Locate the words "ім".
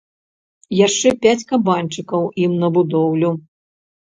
2.47-2.59